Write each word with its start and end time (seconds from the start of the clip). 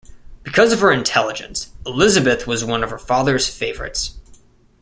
Because 0.41 0.73
of 0.73 0.79
her 0.79 0.91
intelligence, 0.91 1.69
Elizabeth 1.85 2.47
was 2.47 2.65
one 2.65 2.83
of 2.83 2.89
her 2.89 2.97
father's 2.97 3.47
favorites. 3.47 4.15